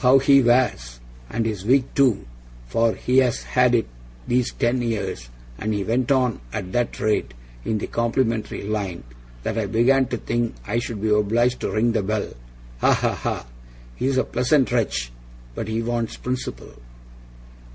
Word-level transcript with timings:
How 0.00 0.18
HE 0.18 0.42
wears! 0.42 1.00
and 1.30 1.46
his 1.46 1.64
wig 1.64 1.84
too, 1.94 2.26
for 2.66 2.92
he's 2.92 3.42
had 3.44 3.74
it 3.74 3.86
these 4.28 4.52
ten 4.52 4.82
years 4.82 5.30
and 5.56 5.72
he 5.72 5.82
went 5.82 6.12
on 6.12 6.40
at 6.52 6.72
that 6.72 7.00
rate 7.00 7.32
in 7.64 7.78
the 7.78 7.86
complimentary 7.86 8.60
line, 8.64 9.02
that 9.44 9.56
I 9.56 9.64
began 9.64 10.04
to 10.08 10.18
think 10.18 10.56
I 10.66 10.78
should 10.78 11.00
be 11.00 11.08
obliged 11.08 11.60
to 11.62 11.70
ring 11.70 11.92
the 11.92 12.02
bell. 12.02 12.34
Ha! 12.82 12.92
ha! 12.92 13.14
ha! 13.14 13.46
He's 13.96 14.18
a 14.18 14.24
pleasant 14.24 14.70
wretch, 14.72 15.10
but 15.54 15.68
he 15.68 15.80
wants 15.80 16.18
principle. 16.18 16.74